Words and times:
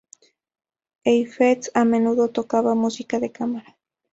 Heifetz 1.03 1.69
a 1.75 1.85
menudo 1.85 2.31
tocaba 2.31 2.73
música 2.73 3.19
de 3.19 3.31
cámara. 3.31 3.77